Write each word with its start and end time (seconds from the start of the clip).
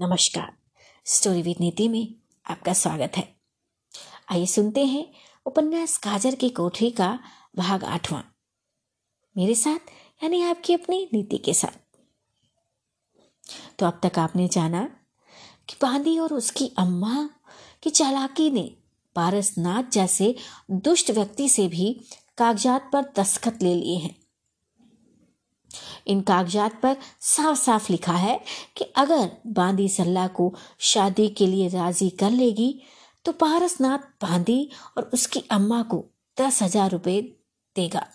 नमस्कार। 0.00 0.56
Story 1.04 1.42
with 1.42 1.56
नीति 1.60 1.88
में 1.88 2.14
आपका 2.50 2.72
स्वागत 2.72 3.12
है। 3.16 3.36
आइए 4.32 4.46
सुनते 4.46 4.84
हैं 4.84 5.12
उपन्यास 5.46 5.96
काजर 5.96 6.34
की 6.34 6.48
कोठरी 6.48 6.90
का 6.90 7.20
भाग 7.56 7.84
आठवां। 7.84 8.22
मेरे 9.36 9.54
साथ, 9.54 9.78
यानी 10.22 10.42
आपकी 10.42 10.74
अपनी 10.74 11.10
नीति 11.12 11.38
के 11.38 11.54
साथ। 11.54 11.96
तो 13.78 13.86
अब 13.86 14.00
तक 14.06 14.18
आपने 14.18 14.48
जाना 14.48 14.84
कि 15.68 15.76
बांदी 15.82 16.18
और 16.18 16.32
उसकी 16.32 16.72
अम्मा 16.78 17.30
की 17.82 17.90
चालाकी 17.90 18.50
ने 18.50 18.76
पारसनाथ 19.14 19.82
जैसे 19.82 20.36
दुष्ट 20.70 21.10
व्यक्ति 21.10 21.48
से 21.48 21.68
भी 21.68 22.00
कागजात 22.38 22.90
पर 22.92 23.02
दस्खत 23.02 23.58
ले 23.62 23.74
लिए 23.74 23.96
हैं। 23.98 24.25
इन 26.06 26.20
कागजात 26.20 26.80
पर 26.82 26.96
साफ़ 27.20 27.58
साफ़ 27.58 27.90
लिखा 27.92 28.12
है 28.12 28.38
कि 28.76 28.84
अगर 28.96 29.30
बांदी 29.52 29.88
सल्ला 29.88 30.26
को 30.28 30.52
शादी 30.84 31.28
के 31.28 31.46
लिए 31.46 31.68
राज़ी 31.68 32.10
कर 32.10 32.30
लेगी 32.30 32.74
तो 33.24 33.32
पारसनाथ 33.34 33.98
बांदी 34.22 34.68
और 34.96 35.10
उसकी 35.14 35.42
अम्मा 35.50 35.82
को 35.82 36.04
दस 36.36 36.62
हज़ार 36.62 36.90
रुपये 36.90 37.20
देगा। 37.76 38.06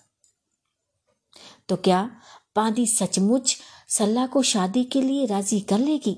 तो 1.70 1.76
क्या 1.78 2.02
बांदी 2.56 2.86
सचमुच 2.88 3.56
सल्ला 3.90 4.26
को 4.28 4.42
शादी 4.44 4.84
के 4.84 5.02
लिए 5.02 5.26
राज़ी 5.26 5.60
कर 5.62 5.80
लेगी? 5.80 6.18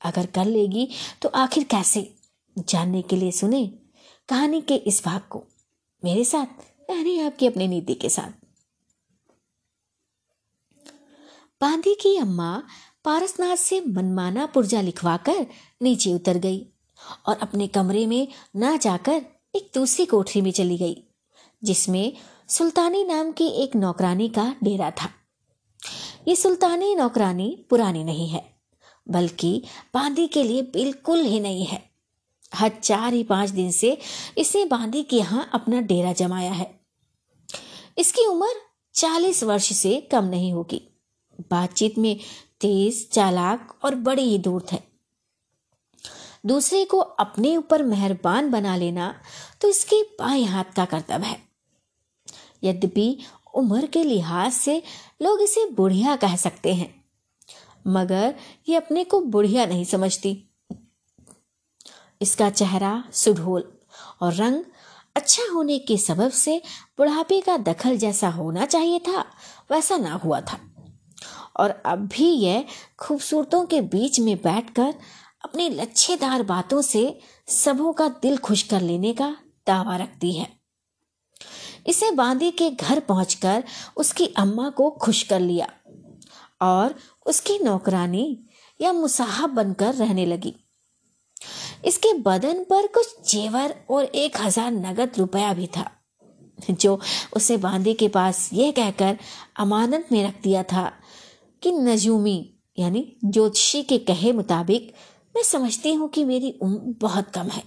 अगर 0.00 0.26
कर 0.26 0.44
लेगी 0.44 0.88
तो 1.22 1.28
आखिर 1.28 1.64
कैसे? 1.64 2.10
जानने 2.56 3.02
के 3.02 3.16
लिए 3.16 3.30
सुने 3.32 3.66
कहानी 4.28 4.60
के 4.60 4.74
इस 4.76 5.02
भाग 5.04 5.20
को। 5.30 5.42
मेरे 6.02 6.24
साथ 6.24 6.90
यानी 6.90 7.18
आपकी 7.20 7.46
अपनी 7.46 7.68
नीति 7.68 7.94
के 7.94 8.08
साथ। 8.08 8.41
बांदी 11.62 11.94
की 11.94 12.16
अम्मा 12.16 12.62
पारसनाथ 13.04 13.56
से 13.56 13.80
मनमाना 13.88 14.46
पुर्जा 14.46 14.80
लिखवाकर 14.80 15.46
नीचे 15.82 16.14
उतर 16.14 16.36
गई 16.36 16.58
और 17.26 17.36
अपने 17.36 17.66
कमरे 17.66 18.06
में 18.06 18.28
ना 18.56 18.76
जाकर 18.76 19.22
एक 19.54 19.70
दूसरी 19.74 20.06
कोठरी 20.06 20.40
में 20.40 20.50
चली 20.50 20.78
गई, 20.78 20.96
जिसमें 21.62 22.12
सुल्तानी 22.48 23.04
नाम 23.04 23.32
की 23.32 23.48
एक 23.62 23.76
नौकरानी 23.76 24.28
का 24.28 24.54
डेरा 24.64 24.90
था। 24.90 25.10
ये 26.28 26.36
सुल्तानी 26.36 26.94
नौकरानी 26.94 27.66
पुरानी 27.70 28.04
नहीं 28.04 28.28
है, 28.28 28.44
बल्कि 29.06 29.62
बांदी 29.94 30.26
के 30.26 30.42
लिए 30.42 30.62
बिल्कुल 30.62 31.20
ही 31.20 31.40
नहीं 31.40 31.64
है। 31.66 31.82
हर 32.54 32.72
चार 32.82 33.12
ही 33.12 33.24
पाँच 33.24 33.50
दिन 33.50 33.70
से 33.70 33.98
इसने 34.38 34.64
बांदी 34.64 35.02
के 35.02 35.16
यहाँ 35.16 35.50
अपना 35.54 35.80
डेरा 35.82 36.12
जमाया 36.12 36.52
है। 36.52 36.72
इसकी 37.98 38.26
उम्र 38.26 38.54
चालीस 38.94 39.42
वर्ष 39.44 39.72
से 39.72 40.00
कम 40.12 40.24
नहीं 40.24 40.52
होगी। 40.52 40.88
बातचीत 41.50 41.98
में 41.98 42.16
तेज, 42.60 43.08
चालाक 43.12 43.78
और 43.84 43.94
बड़े 43.96 44.22
ही 44.22 44.38
दूर 44.38 44.66
है 44.72 44.82
दूसरे 46.46 46.84
को 46.84 46.98
अपने 46.98 47.56
ऊपर 47.56 47.82
मेहरबान 47.82 48.50
बना 48.50 48.76
लेना 48.76 49.14
तो 49.60 49.68
इसके 49.68 50.02
बाएँ 50.18 50.44
हाथ 50.44 50.72
का 50.76 50.84
कर्तव्य 50.84 51.26
है। 51.26 51.40
यद्यपि 52.62 53.16
उम्र 53.54 53.86
के 53.86 54.02
लिहाज 54.04 54.52
से 54.52 54.82
लोग 55.22 55.42
इसे 55.42 55.64
बुढ़िया 55.70 56.16
कह 56.16 56.36
सकते 56.36 56.74
हैं, 56.74 56.94
मगर 57.86 58.34
ये 58.68 58.76
अपने 58.76 59.04
को 59.04 59.20
बुढ़िया 59.22 59.66
नहीं 59.66 59.84
समझती। 59.84 60.36
इसका 62.20 62.50
चेहरा 62.50 63.02
सुढोल 63.12 63.72
और 64.22 64.34
रंग 64.34 64.62
अच्छा 65.16 65.42
होने 65.52 65.78
के 65.78 65.96
सबब 65.98 66.30
से 66.30 66.60
बुढ़ापे 66.98 67.40
का 67.40 67.56
दखल 67.62 67.96
जैसा 67.98 68.28
होना 68.30 68.66
चाहिए 68.66 68.98
था, 68.98 69.24
वैसा 69.70 69.96
ना 69.96 70.12
हुआ 70.14 70.40
था। 70.40 70.58
और 71.56 71.70
अब 71.86 72.06
भी 72.08 72.28
यह 72.28 72.64
खूबसूरतों 72.98 73.64
के 73.66 73.80
बीच 73.90 74.20
में 74.20 74.36
बैठकर 74.36 74.94
अपनी 75.44 75.68
लच्छेदार 75.70 76.42
बातों 76.42 76.80
से 76.82 77.02
सबों 77.48 77.92
का 77.92 78.08
दिल 78.22 78.36
खुश 78.38 78.62
कर 78.62 78.80
लेने 78.80 79.12
का 79.12 79.34
दावा 79.66 79.96
रखती 79.96 80.32
है। 80.32 80.48
इसे 81.86 82.10
बांदी 82.10 82.50
के 82.50 82.70
घर 82.70 83.00
पहुंचकर 83.00 83.64
उसकी 83.96 84.26
अम्मा 84.38 84.68
को 84.70 84.90
खुश 85.02 85.22
कर 85.22 85.40
लिया 85.40 85.68
और 86.62 86.94
उसकी 87.26 87.58
नौकरानी 87.58 88.26
या 88.80 88.92
मुसाहब 88.92 89.50
बनकर 89.50 89.94
रहने 89.94 90.26
लगी। 90.26 90.54
इसके 91.84 92.12
बदन 92.20 92.62
पर 92.64 92.86
कुछ 92.86 93.30
जेवर 93.30 93.74
और 93.90 94.04
एक 94.04 94.40
हज़ार 94.40 94.70
नगद 94.72 95.18
रुपया 95.18 95.52
भी 95.54 95.66
था, 95.66 95.90
जो 96.70 96.98
उसे 97.36 97.56
बांदी 97.56 97.94
के 97.94 98.08
पास 98.08 98.48
यह 98.52 98.70
कहकर 98.70 99.18
अमानत 99.56 100.08
में 100.12 100.22
रख 100.24 100.40
दिया 100.42 100.62
था। 100.62 100.90
कि 101.62 101.72
नजूमी, 101.72 102.54
यानी 102.78 103.16
ज्योतिषी 103.24 103.82
के 103.82 103.98
कहे 103.98 104.32
मुताबिक, 104.32 104.92
मैं 105.36 105.42
समझती 105.42 105.92
हूँ 105.94 106.08
कि 106.08 106.24
मेरी 106.24 106.50
उम्र 106.62 106.94
बहुत 107.00 107.30
कम 107.30 107.48
है। 107.48 107.62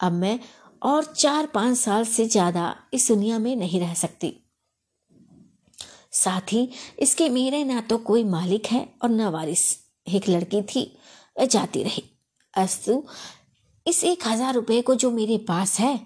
अब 0.00 0.12
मैं 0.12 0.38
और 0.82 1.04
चार 1.04 1.46
पाँच 1.46 1.76
साल 1.78 2.04
से 2.04 2.26
ज़्यादा 2.26 2.74
इस 2.94 3.08
दुनिया 3.08 3.38
में 3.38 3.54
नहीं 3.56 3.80
रह 3.80 3.94
सकती। 3.94 4.34
साथ 6.12 6.52
ही 6.52 6.68
इसके 6.98 7.28
मेरे 7.28 7.62
ना 7.64 7.80
तो 7.80 7.98
कोई 7.98 8.24
मालिक 8.24 8.66
है 8.66 8.86
और 9.02 9.10
न 9.10 9.28
वारिस। 9.28 9.64
एक 10.06 10.28
लड़की 10.28 10.62
थी, 10.64 10.82
वह 11.36 11.46
जाती 11.46 11.82
रही। 11.82 12.02
अस्तु, 12.54 13.02
इस 13.86 14.04
एक 14.04 14.26
हज़ार 14.26 14.54
रुपये 14.54 14.80
को 14.82 14.94
जो 14.94 15.10
मेरे 15.10 15.38
पास 15.38 15.78
है, 15.80 15.98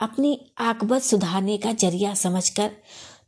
अपनी 0.00 0.38
आकबत 0.58 1.02
सुधारने 1.02 1.58
का 1.58 1.72
ज़रिया 1.72 2.14
समझकर 2.14 2.70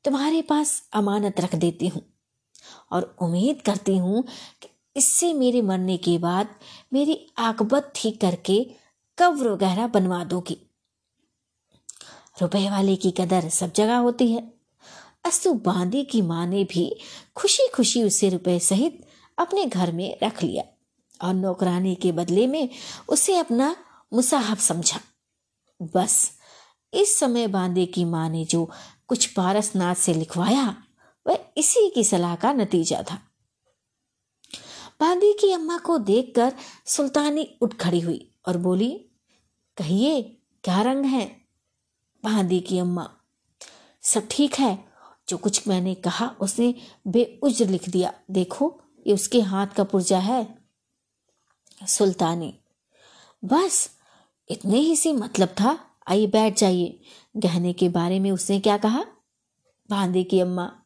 तुम्हारे 0.05 0.43
पास 0.43 0.83
अमानत 0.93 1.41
रख 1.41 1.55
देती 1.55 1.89
हूँ। 1.89 2.03
और 2.93 3.17
उम्मीद 3.23 3.63
करती 3.63 3.97
हूँ 3.99 4.23
कि 4.63 4.69
इससे 4.97 5.33
मेरे 5.35 5.63
मरने 5.63 5.97
के 5.97 6.19
बाद 6.19 6.49
मेरी 6.93 7.27
आकबत 7.39 7.93
ठीक 7.95 8.21
करके 8.21 8.65
कब्र 9.19 9.49
वगैरह 9.49 9.87
बनवा 9.87 10.25
दोगी। 10.25 10.57
रुपए 12.43 12.69
वाले 12.71 12.97
की 12.97 13.11
कदर 13.11 13.49
सब 13.49 13.73
जगह 13.73 13.97
होती 13.97 14.33
है। 14.33 14.53
अस्तु 15.25 15.53
बांदी 15.53 16.05
की 16.05 16.23
माँ 16.23 16.47
ने 16.47 16.65
भी 16.65 16.97
खुशी 17.37 17.69
खुशी 17.69 18.03
उसे 18.03 18.29
रुपए 18.29 18.59
सहित 18.59 19.07
अपने 19.39 19.67
घर 19.67 19.93
में 19.93 20.19
रख 20.23 20.43
लिया 20.43 20.65
और 21.23 21.35
नौकरानी 21.35 21.95
के 21.95 22.13
बदले 22.13 22.47
में 22.47 22.69
उसे 23.09 23.37
अपना 23.37 23.77
मुसाहब 24.13 24.59
समझा। 24.59 25.01
बस, 25.95 26.31
इस 26.95 27.19
समय 27.19 27.47
बांदे 27.47 27.87
की 27.87 28.05
माँ 28.05 28.29
ने 28.29 28.45
जो 28.45 28.71
कुछ 29.09 29.27
पारसनाथ 29.27 29.95
से 29.95 30.15
लिखवाया 30.15 30.77
वह 31.31 31.39
इसी 31.57 31.91
की 31.95 32.05
सलाह 32.05 32.37
का 32.37 32.53
नतीजा 32.53 33.03
था। 33.03 33.15
बांदी 35.01 35.33
की 35.33 35.53
अम्मा 35.53 35.79
को 35.79 35.99
देखकर 35.99 36.53
सुल्तानी 36.87 37.59
उठ 37.61 37.75
खड़ी 37.75 38.01
हुई 38.01 38.35
और 38.47 38.57
बोली, 38.57 39.11
कहिए, 39.77 40.23
क्या 40.65 40.83
रंग 40.83 41.05
है? 41.05 41.27
बांदी 42.25 42.61
की 42.61 42.79
अम्मा, 42.79 43.17
सब 44.03 44.29
ठीक 44.31 44.55
है। 44.55 44.91
जो 45.29 45.37
कुछ 45.37 45.69
मैंने 45.69 45.95
कहा, 45.95 46.37
उसने 46.41 46.75
बेउज्र 47.07 47.67
लिख 47.67 47.89
दिया। 47.89 48.13
देखो, 48.31 48.83
ये 49.07 49.15
उसके 49.15 49.41
हाथ 49.41 49.67
का 49.67 49.85
पुर्जा 49.85 50.19
है। 50.19 50.59
सुल्तानी, 51.89 52.59
बस, 53.45 53.91
इतने 54.49 54.79
ही 54.79 54.97
से 54.97 55.13
मतलब 55.13 55.49
था। 55.49 55.91
आइए, 56.09 56.27
बैठ 56.27 56.59
जाइए। 56.59 57.01
गहने 57.37 57.73
के 57.73 57.89
बारे 57.89 58.21
में 58.21 58.31
उसने 58.31 58.61
क्या 58.61 58.79
कहा? 58.79 59.05
बांदी 59.91 60.25
की 60.25 60.41
अम्मा 60.41 60.80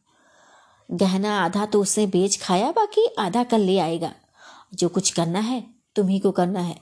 गहना 0.95 1.39
आधा 1.41 1.67
तो 1.67 1.81
उसने 1.83 2.07
बेच 2.07 2.41
खाया, 2.43 2.71
बाकी 2.71 3.07
आधा 3.19 3.43
कल 3.45 3.61
ले 3.61 3.79
आएगा। 3.79 4.13
जो 4.75 4.89
कुछ 4.89 5.11
करना 5.11 5.41
है 5.41 5.63
तुम्ही 5.97 6.19
को 6.19 6.31
करना 6.31 6.61
है, 6.61 6.75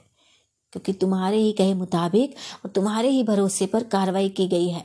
क्योंकि 0.73 0.93
तुम्हारे 0.93 1.37
ही 1.37 1.53
कहे 1.53 1.75
मुताबिक 1.75 2.35
और 2.65 2.71
तुम्हारे 2.71 3.09
ही 3.09 3.23
भरोसे 3.23 3.67
पर 3.67 3.85
कार्रवाई 3.85 4.29
की 4.29 4.47
गई 4.49 4.69
है। 4.69 4.85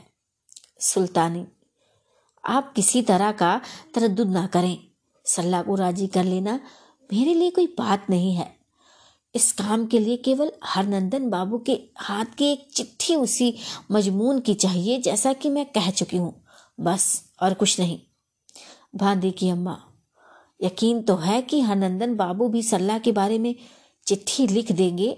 सुल्तानी, 0.80 1.44
आप 2.44 2.72
किसी 2.76 3.02
तरह 3.02 3.32
का 3.32 3.60
तरद 3.94 4.20
ना 4.20 4.46
करें। 4.46 4.76
सल्ला 5.26 5.62
को 5.62 5.74
राज़ी 5.74 6.06
कर 6.06 6.24
लेना 6.24 6.60
मेरे 7.10 7.34
लिए 7.34 7.50
कोई 7.50 7.66
बात 7.78 8.06
नहीं 8.10 8.34
है। 8.34 8.56
इस 9.34 9.52
काम 9.52 9.86
के 9.86 9.98
लिए 9.98 10.16
केवल 10.16 10.52
हरनंदन 10.64 11.28
बाबू 11.30 11.58
के 11.58 11.72
हाथ 11.98 12.24
की 12.38 12.52
एक 12.52 12.68
चिट्ठी 12.74 13.14
उसी 13.14 13.54
मजमून 13.90 14.40
की 14.40 14.54
चाहिए, 14.54 15.00
जैसा 15.00 15.32
कि 15.32 15.50
मैं 15.50 15.66
कह 15.66 15.90
चुकी 15.90 16.16
हूँ। 16.16 16.34
बस, 16.80 17.24
और 17.42 17.54
कुछ 17.54 17.80
नहीं। 17.80 17.98
भांदी 18.94 19.30
की 19.30 19.48
अम्मा, 19.50 19.76
यकीन 20.60 21.02
तो 21.02 21.16
है 21.16 21.40
कि 21.42 21.60
हनंदन 21.60 22.14
बाबू 22.16 22.48
भी 22.48 22.62
सल्ला 22.62 22.98
के 22.98 23.12
बारे 23.12 23.38
में 23.38 23.54
चिट्ठी 24.06 24.46
लिख 24.46 24.72
देंगे। 24.72 25.16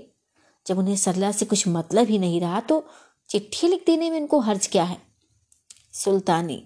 जब 0.67 0.79
उन्हें 0.79 0.97
सल्ला 0.97 1.31
से 1.33 1.47
कुछ 1.47 1.67
मतलब 1.69 2.07
ही 2.07 2.19
नहीं 2.19 2.41
रहा 2.41 2.61
तो 2.61 2.85
चिट्ठी 3.31 3.69
लिख 3.69 3.85
देने 3.87 4.11
में 4.11 4.17
इनको 4.19 4.41
हर्ज 4.41 4.67
क्या 4.67 4.85
है? 4.85 4.99
सुल्तानी, 5.95 6.63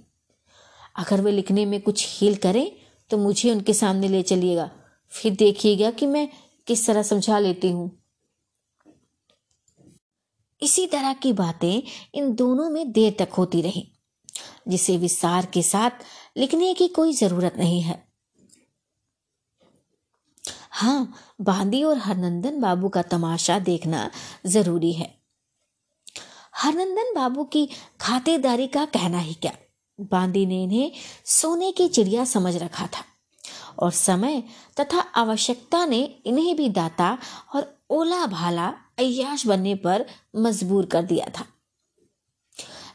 अगर 0.97 1.21
वे 1.21 1.33
लिखने 1.33 1.67
में 1.67 1.81
कुछ 1.81 2.07
हील 2.11 2.37
करें 2.37 2.71
तो 3.11 3.19
मुझे 3.19 3.51
उनके 3.51 3.73
सामने 3.75 4.09
ले 4.09 4.23
चलिएगा। 4.25 4.71
फिर 5.13 5.35
देखिएगा 5.37 5.91
कि 5.91 6.07
मैं 6.07 6.29
किस 6.67 6.87
तरह 6.87 7.03
समझा 7.03 7.39
लेती 7.39 7.71
हूँ। 7.71 7.91
इसी 10.63 10.87
तरह 10.87 11.13
की 11.15 11.33
बातें 11.35 11.83
इन 12.15 12.35
दोनों 12.35 12.69
में 12.71 12.93
देर 12.93 13.15
तक 13.19 13.33
होती 13.39 13.61
रही। 13.63 13.91
जिसे 14.69 14.97
विस्तार 14.97 15.47
के 15.47 15.63
साथ 15.63 16.05
लिखने 16.37 16.75
की 16.75 16.89
कोई 16.89 17.13
ज़रूरत 17.13 17.57
नहीं 17.59 17.81
है। 17.83 18.03
हाँ 20.71 21.15
बांदी 21.41 21.83
और 21.83 21.99
हरनंदन 21.99 22.61
बाबू 22.61 22.89
का 22.89 23.03
तमाशा 23.03 23.59
देखना 23.59 24.11
ज़रूरी 24.47 24.93
है। 24.93 25.15
हरनंदन 26.55 27.15
बाबू 27.15 27.45
की 27.45 27.69
खातेदारी 28.01 28.67
का 28.67 28.85
कहना 28.85 29.19
ही 29.19 29.35
क्या? 29.35 29.53
बांदी 29.99 30.47
ने 30.47 30.63
इन्हें 30.63 30.93
सोने 31.25 31.73
की 31.73 31.89
चिड़िया 31.89 32.25
समझ 32.25 32.57
रखा 32.57 32.87
था 32.87 33.05
और 33.79 33.91
समय 33.91 34.43
तथा 34.81 35.01
आवश्यकता 35.01 35.85
ने 35.87 36.03
इन्हें 36.27 36.55
भी 36.57 36.69
दाता 36.69 37.19
और 37.55 37.73
ओला 37.91 38.27
भाला 38.27 38.67
अयाश 38.99 39.47
बनने 39.47 39.75
पर 39.75 40.07
मजबूर 40.37 40.87
कर 40.87 41.03
दिया 41.03 41.27
था। 41.39 41.45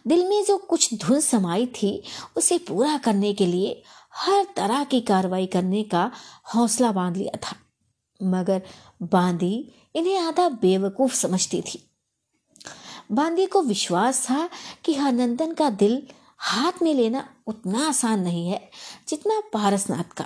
दिल 0.10 0.28
में 0.28 0.44
जो 0.46 0.58
कुछ 0.58 0.94
धुन 0.94 1.20
समाई 1.20 1.66
थी, 1.66 2.04
उसे 2.38 2.58
पूरा 2.58 2.98
करने 2.98 3.34
के 3.34 3.46
लिए 3.46 3.82
हर 4.16 4.46
तरह 4.56 4.84
की 4.84 5.02
कार्रवाई 5.02 5.46
करने 5.46 5.84
का 5.84 6.12
हौसला 6.56 6.92
बाँध 6.92 7.18
लिया 7.18 7.38
था। 7.38 7.56
मगर 8.24 8.62
बांदी 9.02 9.72
इन्हें 9.96 10.20
आधा 10.20 10.50
बेवकूफ़ 10.50 11.14
समझती 11.14 11.62
थी। 11.62 11.84
बांदी 13.12 13.46
को 13.46 13.62
विश्वास 13.62 14.26
था 14.26 14.50
कि 14.86 14.94
हरनंदन 14.94 15.54
का 15.54 15.70
दिल 15.70 16.02
हाथ 16.38 16.82
में 16.82 16.94
लेना 16.94 17.28
उतना 17.48 17.88
आसान 17.88 18.20
नहीं 18.20 18.48
है 18.50 18.70
जितना 19.08 19.40
पारसनाथ 19.54 20.14
का। 20.18 20.26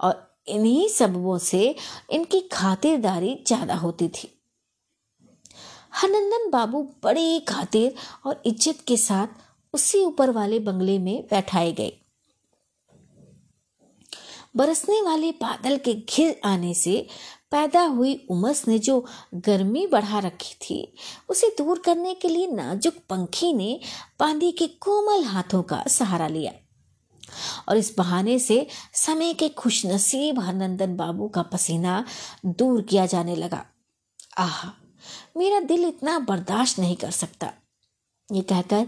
और 0.00 0.36
इन्हीं 0.48 0.88
सबबों 0.88 1.38
से 1.38 1.76
इनकी 2.10 2.40
खातिरदारी 2.40 3.44
ज़्यादा 3.46 3.74
होती 3.74 4.08
थी। 4.08 4.39
हरनंदन 5.92 6.50
बाबू 6.50 6.82
बड़ी 7.04 7.40
खातिर 7.40 7.94
और 8.26 8.42
इज़्ज़त 8.46 8.84
के 8.88 8.96
साथ 8.96 9.74
उसी 9.74 10.02
ऊपर 10.04 10.30
वाले 10.30 10.58
बंगले 10.58 10.98
में 10.98 11.22
बैठाए 11.30 11.72
गए। 11.72 11.92
बरसने 14.56 15.00
वाले 15.02 15.30
बादल 15.32 15.76
के 15.76 15.94
घिर 15.94 16.40
आने 16.44 16.72
से 16.74 17.06
पैदा 17.50 17.82
हुई 17.82 18.14
उमस 18.30 18.66
ने 18.68 18.78
जो 18.78 19.04
गर्मी 19.34 19.86
बढ़ा 19.86 20.18
रखी 20.18 20.54
थी, 20.62 20.92
उसे 21.30 21.48
दूर 21.58 21.78
करने 21.78 22.14
के 22.14 22.28
लिए 22.28 22.46
नाजुक 22.46 22.94
पंखी 23.10 23.52
ने 23.52 23.78
पांदी 24.18 24.50
के 24.52 24.66
कोमल 24.66 25.24
हाथों 25.24 25.62
का 25.62 25.82
सहारा 25.88 26.28
लिया। 26.28 26.52
और 27.68 27.76
इस 27.76 27.94
बहाने 27.98 28.38
से 28.38 28.66
समय 28.94 29.34
के 29.34 29.48
खुशनसीब 29.48 30.38
हरनंदन 30.40 30.96
बाबू 30.96 31.28
का 31.28 31.42
पसीना 31.42 32.04
दूर 32.46 32.82
किया 32.82 33.06
जाने 33.06 33.36
लगा। 33.36 33.64
आह 34.38 34.62
मेरा 35.36 35.60
दिल 35.60 35.84
इतना 35.84 36.18
बर्दाश्त 36.20 36.78
नहीं 36.78 36.96
कर 36.96 37.10
सकता। 37.12 37.52
ये 38.28 38.42
कहकर 38.42 38.86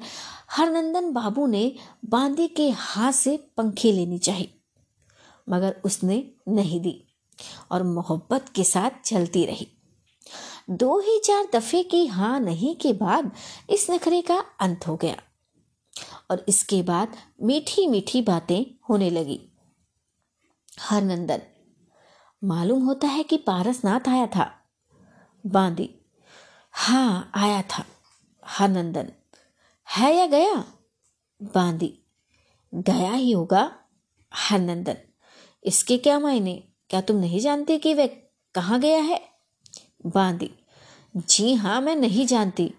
हरनंदन 0.51 1.11
बाबू 1.13 1.47
ने 1.47 1.65
बांदी 2.05 2.47
के 2.49 2.69
हाथ 2.71 3.13
से 3.13 3.37
पंखे 3.57 3.93
लेनी 3.93 4.19
चाहिए, 4.19 4.53
मगर 5.49 5.81
उसने 5.85 6.25
नहीं 6.49 6.81
दी 6.81 6.95
और 7.71 7.83
मोहब्बत 7.85 8.49
के 8.55 8.65
साथ 8.65 9.03
चलती 9.05 9.45
रही। 9.47 9.67
दो 10.71 10.99
ही 11.01 11.19
चार 11.19 11.49
दफे 11.53 11.83
की 11.83 12.07
हाँ 12.07 12.39
नहीं 12.41 12.75
के 12.77 12.93
बाद 12.95 13.31
इस 13.71 13.91
नखरे 13.91 14.21
का 14.23 14.39
अंत 14.61 14.87
हो 14.87 14.97
गया 14.97 15.17
और 16.31 16.45
इसके 16.49 16.83
बाद 16.83 17.17
मीठी 17.43 17.87
मीठी 17.87 18.23
बातें 18.23 18.65
होने 18.89 19.09
लगी। 19.11 19.41
हरनंदन, 20.81 21.41
मालूम 22.43 22.85
होता 22.85 23.09
है 23.09 23.23
कि 23.23 23.37
पारसनाथ 23.39 24.09
आया 24.09 24.27
था। 24.27 24.51
बांदी 25.45 25.89
हाँ 26.73 27.31
आया 27.35 27.63
था। 27.63 27.85
हरनंदन 28.47 29.13
है 29.91 30.17
या 30.17 30.27
गया? 30.27 30.65
बांदी। 31.43 31.99
गया 32.75 33.13
ही 33.13 33.33
होगा 33.33 33.79
हरनंदन 34.35 34.97
इसके 35.65 35.99
क्या 35.99 36.19
मायने? 36.19 36.63
क्या 36.91 37.01
तुम 37.01 37.17
नहीं 37.17 37.41
जानते 37.41 37.79
कि 37.79 37.95
वह 37.95 38.07
कहाँ 38.55 38.81
गया 38.81 38.99
है? 38.99 39.29
बांदी। 40.07 40.51
जी 41.17 41.55
हाँ 41.55 41.81
मैं 41.81 41.97
नहीं 41.97 42.27
जानती। 42.27 42.75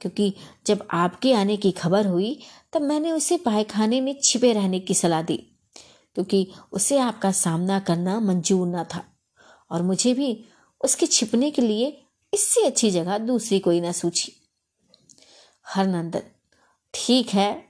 क्योंकि 0.00 0.34
जब 0.66 0.88
आपके 0.90 1.34
आने 1.34 1.56
की 1.56 1.72
खबर 1.72 2.06
हुई, 2.06 2.40
तब 2.72 2.82
मैंने 2.82 3.12
उसे 3.12 3.36
पायखाने 3.36 4.00
में 4.00 4.20
छिपे 4.22 4.52
रहने 4.52 4.80
की 4.80 4.94
सलाह 4.94 5.22
दी। 5.22 5.36
क्योंकि 6.14 6.52
उसे 6.72 6.98
आपका 6.98 7.32
सामना 7.32 7.80
करना 7.80 8.20
मंजूर 8.20 8.66
न 8.66 8.84
था। 8.84 9.04
और 9.70 9.82
मुझे 9.82 10.14
भी 10.14 10.44
उसके 10.84 11.06
छिपने 11.06 11.50
के 11.50 11.62
लिए 11.62 12.04
इससे 12.32 12.66
अच्छी 12.66 12.90
जगह 12.90 13.18
दूसरी 13.18 13.58
कोई 13.58 13.80
ना 13.80 13.92
सूझी 13.92 14.32
हरनंदन, 15.74 16.22
ठीक 16.94 17.28
है 17.28 17.64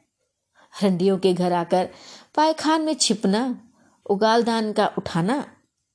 हंडियों 0.82 1.19
के 1.19 1.32
घर 1.35 1.53
आकर 1.53 1.88
पायखान 2.35 2.82
में 2.82 2.94
छिपना, 2.94 3.70
उगालदान 4.11 4.73
का 4.73 4.87
उठाना, 4.99 5.41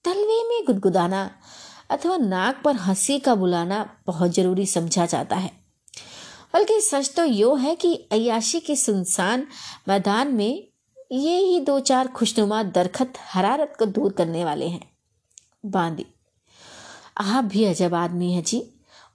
तलवे 0.06 0.44
में 0.50 0.66
गुदगुदाना, 0.66 1.32
अथवा 1.90 2.18
नाक 2.18 2.62
पर 2.66 2.76
हँसी 2.76 3.20
का 3.20 3.36
बुलाना 3.36 3.98
बहुत 4.08 4.32
ज़रूरी 4.32 4.66
समझा 4.66 5.06
जाता 5.06 5.36
है। 5.36 5.52
बल्कि 6.54 6.82
सच 6.82 7.14
तो 7.16 7.26
यो 7.26 7.56
है 7.56 7.76
कि 7.76 7.96
अयाशी 8.12 8.60
के 8.60 8.76
सुनसान 8.76 9.48
मैदान 9.88 10.34
में 10.34 10.68
ये 11.12 11.38
ही 11.38 11.60
दो 11.60 11.80
चार 11.80 12.08
खुशनुमा 12.08 12.64
दरखत 12.64 13.14
हरारत 13.20 13.74
को 13.80 13.86
दूर 13.86 14.12
करने 14.12 14.46
वाले 14.46 14.68
हैं। 14.68 14.92
बांदी। 15.66 16.06
आप 17.18 17.44
भी 17.44 17.64
अजब 17.66 17.94
आदमी 17.96 18.32
हैं 18.32 18.44
जी। 18.44 18.62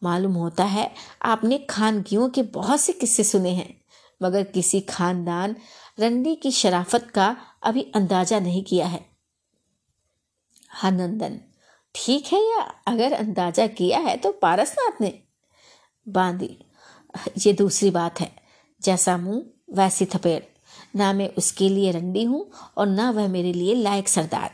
मालूम 0.02 0.32
होता 0.34 0.64
है, 0.64 0.90
आपने 1.24 1.58
खानगियों 1.70 2.28
के 2.28 2.42
बहुत 2.52 2.80
से 2.80 2.92
किस्से 2.92 3.24
सुने 3.24 3.50
हैं, 3.50 3.74
मगर 4.20 4.42
किसी 4.44 4.80
खानदान 4.80 5.56
रंडी 5.98 6.34
की 6.34 6.50
शराफत 6.52 7.10
का 7.14 7.36
अभी 7.62 7.82
अंदाज़ा 7.94 8.38
नहीं 8.40 8.62
किया 8.64 8.86
है। 8.86 9.00
हनंदन 10.70 11.38
ठीक 11.94 12.26
है 12.26 12.40
या 12.40 12.60
अगर 12.88 13.12
अंदाज़ा 13.12 13.66
किया 13.68 13.98
है 13.98 14.16
तो 14.16 14.32
पारसनाथ 14.32 15.00
ने 15.00 15.12
बांदी, 16.06 16.56
ये 17.38 17.52
दूसरी 17.52 17.90
बात 17.90 18.20
है, 18.20 18.30
जैसा 18.82 19.16
मुँह, 19.16 19.42
वैसी 19.72 20.06
थपेड़। 20.06 20.42
ना 20.96 21.12
मैं 21.12 21.28
उसके 21.34 21.68
लिए 21.68 21.90
रंडी 21.92 22.24
हूँ 22.24 22.50
और 22.76 22.86
ना 22.86 23.10
वह 23.10 23.28
मेरे 23.28 23.52
लिए 23.52 23.74
लायक 23.74 24.08
सरदार। 24.08 24.50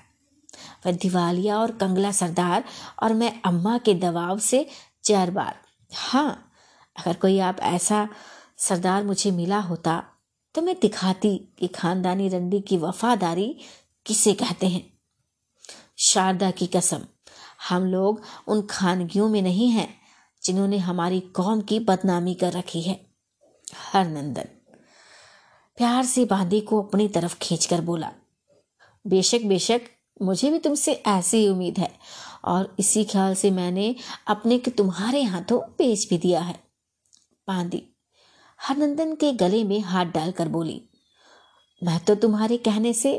वह 0.88 0.96
दिवालिया 0.96 1.58
और 1.58 1.70
कंगला 1.70 2.12
सरदार 2.12 2.64
और 3.02 3.14
मैं 3.14 3.40
अम्मा 3.44 3.78
के 3.78 3.94
दबाव 3.94 4.38
से 4.38 4.66
चार 5.04 5.30
बार। 5.30 5.56
हाँ 5.92 6.52
अगर 6.96 7.16
कोई 7.16 7.38
आप 7.38 7.60
ऐसा 7.60 8.08
सरदार 8.58 9.04
मुझे 9.04 9.30
मिला 9.30 9.58
होता 9.60 10.02
तो 10.54 10.62
मैं 10.62 10.74
दिखाती 10.82 11.36
कि 11.58 11.66
खानदानी 11.66 12.28
रंडी 12.28 12.60
की 12.60 12.76
वफादारी 12.76 13.60
किसे 14.06 14.32
कहते 14.32 14.66
हैं। 14.66 14.82
शारदा 15.98 16.50
की 16.50 16.66
कसम, 16.66 17.02
हम 17.68 17.84
लोग 17.84 18.22
उन 18.46 18.62
खानगियों 18.62 19.28
में 19.28 19.42
नहीं 19.42 19.68
हैं 19.70 19.88
जिन्होंने 20.42 20.78
हमारी 20.78 21.20
कौम 21.20 21.60
की 21.60 21.78
बदनामी 21.80 22.34
कर 22.34 22.52
रखी 22.52 22.82
है। 22.82 23.00
हरनंदन 23.92 24.48
प्यार 25.78 26.04
से 26.04 26.24
बांदी 26.24 26.60
को 26.60 26.82
अपनी 26.82 27.08
तरफ़ 27.08 27.36
खींचकर 27.42 27.80
बोला, 27.80 28.10
बेशक 29.04 29.44
बेशक 29.44 29.80
मुझे 30.20 30.50
भी 30.50 30.58
तुमसे 30.58 30.92
ऐसी 30.92 31.38
ही 31.38 31.48
उम्मीद 31.48 31.78
है। 31.78 31.90
और 32.44 32.74
इसी 32.78 33.04
ख्याल 33.04 33.34
से 33.34 33.50
मैंने 33.50 33.94
अपने 34.26 34.58
के, 34.58 34.70
तुम्हारे 34.70 35.22
हाथों 35.22 35.60
बेच 35.78 36.06
भी 36.10 36.18
दिया 36.18 36.40
है। 36.40 36.54
बांदी 37.48 37.82
हरनंदन 38.58 39.14
के 39.14 39.32
गले 39.34 39.62
में 39.64 39.80
हाथ 39.80 40.06
डालकर 40.06 40.48
बोली, 40.48 40.80
मैं 41.82 41.98
तो 42.04 42.14
तुम्हारे 42.14 42.56
कहने 42.58 42.92
से 42.92 43.16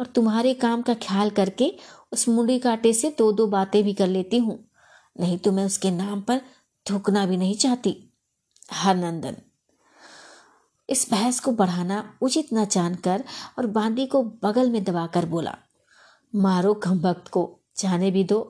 और 0.00 0.06
तुम्हारे 0.06 0.54
काम 0.54 0.82
का 0.82 0.94
ख्याल 1.02 1.30
करके 1.30 1.72
उस 2.12 2.28
मुंडी 2.28 2.58
काटे 2.58 2.92
से 2.92 3.14
दो 3.18 3.30
दो 3.32 3.46
बातें 3.46 3.82
भी 3.84 3.92
कर 3.94 4.06
लेती 4.08 4.38
हूँ। 4.38 4.58
नहीं 5.16 5.38
तो 5.38 5.52
मैं 5.52 5.64
उसके 5.64 5.90
नाम 5.90 6.20
पर 6.20 6.40
थूकना 6.86 7.24
भी 7.26 7.36
नहीं 7.36 7.54
चाहती। 7.56 7.96
हरनंदन 8.72 9.36
इस 10.88 11.06
बहस 11.10 11.40
को 11.40 11.52
बढ़ाना 11.52 12.02
उचित 12.22 12.48
न 12.54 12.64
जानकर 12.66 13.24
और 13.58 13.66
बांदी 13.68 14.06
को 14.06 14.22
बगल 14.42 14.70
में 14.70 14.82
दबाकर 14.84 15.26
बोला 15.26 15.56
मारो 16.34 16.74
कम 16.74 17.00
भक्त 17.00 17.28
को, 17.28 17.58
जाने 17.78 18.10
भी 18.10 18.24
दो। 18.24 18.40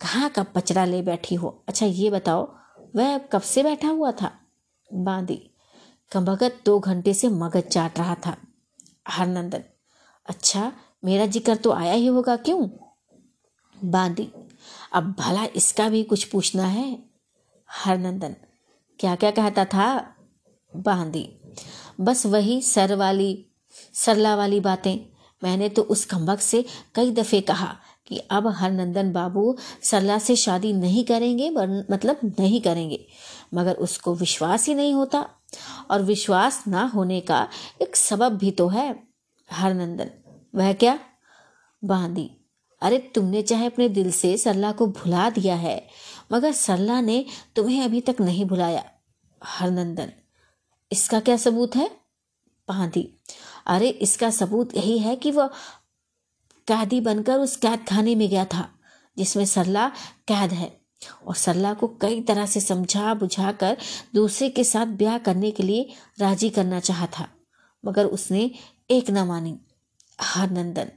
कहाँ 0.00 0.28
का 0.30 0.42
पचड़ा 0.44 0.84
ले 0.84 1.00
बैठी 1.02 1.34
हो? 1.34 1.48
अच्छा 1.68 1.86
ये 1.86 2.10
बताओ, 2.10 2.48
वह 2.96 3.16
कब 3.32 3.40
से 3.42 3.62
बैठा 3.62 3.88
हुआ 3.88 4.10
था? 4.12 4.30
बांदी। 4.90 5.40
कमभगत 6.12 6.60
दो 6.66 6.78
घंटे 6.78 7.14
से 7.14 7.28
मगज 7.28 7.62
चाट 7.62 7.98
रहा 7.98 8.14
था। 8.26 8.36
हरनंदन 9.08 9.62
अच्छा 10.26 10.72
मेरा 11.04 11.26
ज़िक्र 11.26 11.54
तो 11.56 11.70
आया 11.72 11.92
ही 11.92 12.06
होगा 12.06 12.36
क्यों? 12.36 12.68
बांदी, 13.76 14.30
अब 14.92 15.14
भला 15.18 15.44
इसका 15.56 15.88
भी 15.88 16.02
कुछ 16.02 16.24
पूछना 16.24 16.64
है? 16.64 16.98
हरनंदन 17.68 18.36
क्या 19.00 19.14
क्या 19.16 19.30
कहता 19.30 19.64
था? 19.64 20.16
बांदी, 20.72 21.28
बस 22.00 22.24
वही 22.26 22.60
सर 22.62 22.94
वाली, 22.94 23.46
सरला 23.94 24.34
वाली 24.36 24.60
बातें। 24.60 25.13
मैंने 25.44 25.68
तो 25.68 25.82
उस 25.84 26.04
खम्भक 26.04 26.40
से 26.40 26.64
कई 26.94 27.10
दफे 27.10 27.40
कहा 27.40 27.74
कि 28.06 28.18
अब 28.30 28.46
हरनंदन 28.48 29.12
बाबू 29.12 29.56
सरला 29.82 30.18
से 30.18 30.36
शादी 30.36 30.72
नहीं 30.72 31.04
करेंगे 31.04 31.50
मतलब 31.50 32.32
नहीं 32.40 32.60
करेंगे। 32.60 33.04
मगर 33.54 33.74
उसको 33.76 34.14
विश्वास 34.14 34.66
ही 34.68 34.74
नहीं 34.74 34.94
होता। 34.94 35.28
और 35.90 36.02
विश्वास 36.02 36.62
ना 36.68 36.84
होने 36.86 37.20
का 37.20 37.48
एक 37.82 37.96
सबब 37.96 38.36
भी 38.38 38.50
तो 38.50 38.68
है 38.68 38.88
हरनंदन। 39.48 40.10
वह 40.54 40.72
क्या? 40.72 40.98
बांदी। 41.82 42.30
अरे 42.82 42.98
तुमने 43.14 43.42
चाहे 43.42 43.66
अपने 43.66 43.88
दिल 43.88 44.10
से 44.12 44.36
सरला 44.36 44.72
को 44.72 44.86
भुला 44.88 45.28
दिया 45.30 45.54
है, 45.56 45.86
मगर 46.32 46.52
सरला 46.52 47.00
ने 47.00 47.24
तुम्हें 47.56 47.82
अभी 47.84 48.00
तक 48.00 48.16
नहीं 48.20 48.44
भुलाया। 48.44 48.84
हरनंदन, 49.42 50.12
इसका 50.90 51.20
क्या 51.20 51.36
सबूत 51.36 51.76
है? 51.76 51.88
पांदी 52.68 53.08
अरे, 53.66 53.88
इसका 53.88 54.30
सबूत 54.30 54.76
यही 54.76 54.98
है 54.98 55.16
कि 55.16 55.30
वह 55.30 55.46
कैदी 56.68 57.00
बनकर 57.00 57.38
उस 57.38 57.56
कैद 57.56 57.84
खाने 57.88 58.14
में 58.14 58.28
गया 58.28 58.44
था, 58.44 58.68
जिसमें 59.18 59.44
सरला 59.44 59.88
कैद 60.28 60.52
है। 60.52 60.80
और 61.26 61.34
सरला 61.34 61.74
को 61.74 61.88
कई 62.02 62.20
तरह 62.20 62.46
से 62.46 62.60
समझा 62.60 63.14
बुझा 63.14 63.52
कर 63.52 63.76
दूसरे 64.14 64.48
के 64.48 64.64
साथ 64.64 64.86
ब्याह 64.86 65.18
करने 65.18 65.50
के 65.50 65.62
लिए 65.62 65.88
राज़ी 66.18 66.50
करना 66.50 66.80
चाहा 66.80 67.06
था, 67.18 67.28
मगर 67.84 68.06
उसने 68.06 68.50
एक 68.90 69.10
न 69.10 69.18
मानी। 69.18 69.58
हरनंदन 70.20 70.90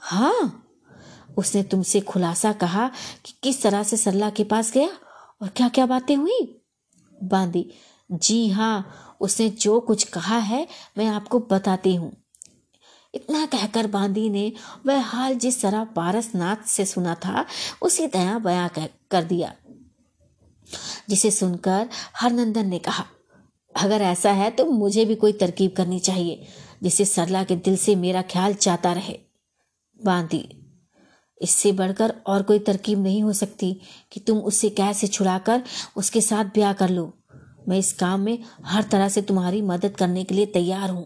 हाँ? 0.00 0.64
उसने 1.36 1.62
तुमसे 1.62 2.00
खुलासा 2.00 2.52
कहा 2.52 2.90
कि 3.24 3.34
किस 3.42 3.62
तरह 3.62 3.82
से 3.82 3.96
सरला 3.96 4.30
के 4.30 4.44
पास 4.44 4.72
गया 4.72 4.88
और 5.42 5.48
क्या 5.48 5.68
क्या 5.68 5.86
बातें 5.86 6.16
हुई? 6.16 6.62
बांदी 7.22 7.70
जी 8.10 8.48
हाँ 8.48 9.16
उसने 9.20 9.48
जो 9.50 9.78
कुछ 9.80 10.04
कहा 10.04 10.38
है 10.38 10.66
मैं 10.98 11.06
आपको 11.06 11.38
बताती 11.40 11.94
हूँ। 11.94 12.12
इतना 13.14 13.44
कहकर 13.46 13.86
बांदी 13.86 14.28
ने 14.30 14.52
वह 14.86 15.00
हाल 15.02 15.34
जिस 15.34 15.60
तरह 15.62 15.84
पारसनाथ 15.86 16.66
से 16.66 16.84
सुना 16.84 17.14
था, 17.16 17.44
उसी 17.82 18.06
तरह 18.06 18.38
बयां 18.38 18.68
कर 19.10 19.24
दिया। 19.24 19.52
जिसे 21.10 21.30
सुनकर 21.30 21.88
हरनंदन 22.16 22.66
ने 22.66 22.78
कहा, 22.78 23.04
अगर 23.74 24.02
ऐसा 24.02 24.30
है 24.32 24.50
तो 24.50 24.64
मुझे 24.66 25.04
भी 25.04 25.14
कोई 25.14 25.32
तरकीब 25.34 25.74
करनी 25.76 25.98
चाहिए, 26.00 26.46
जिससे 26.82 27.04
सरला 27.04 27.42
के 27.44 27.56
दिल 27.56 27.76
से 27.76 27.94
मेरा 27.96 28.22
ख्याल 28.22 28.54
चाहता 28.54 28.92
रहे। 28.92 29.18
बांदी, 30.00 30.48
इससे 31.40 31.72
बढ़कर 31.72 32.14
और 32.26 32.42
कोई 32.42 32.58
तरकीब 32.58 33.02
नहीं 33.02 33.22
हो 33.22 33.32
सकती 33.32 33.72
कि 34.12 34.20
तुम 34.20 34.38
उससे 34.40 34.70
कैसे 34.70 35.06
छुड़ाकर 35.06 35.62
उसके 35.96 36.20
साथ 36.20 36.44
ब्याह 36.44 36.72
कर 36.72 36.88
लो। 36.90 37.12
मैं 37.68 37.78
इस 37.78 37.92
काम 37.92 38.20
में 38.20 38.38
हर 38.64 38.82
तरह 38.82 39.08
से 39.08 39.22
तुम्हारी 39.22 39.62
मदद 39.62 39.96
करने 39.96 40.24
के 40.24 40.34
लिए 40.34 40.46
तैयार 40.46 40.90
हूँ, 40.90 41.04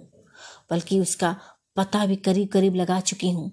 बल्कि 0.70 1.00
उसका 1.00 1.34
पता 1.76 2.04
भी 2.06 2.16
करीब 2.16 2.48
करीब 2.48 2.74
लगा 2.74 3.00
चुकी 3.00 3.30
हूँ। 3.30 3.50